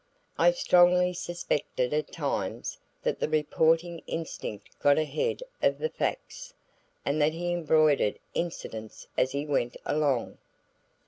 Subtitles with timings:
[0.35, 6.55] I strongly suspected at times that the reporting instinct got ahead of the facts,
[7.05, 10.39] and that he embroidered incidents as he went along.